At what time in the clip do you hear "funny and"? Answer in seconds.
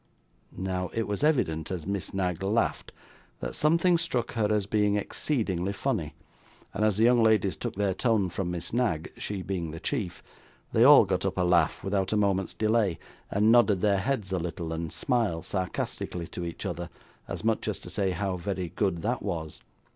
5.73-6.83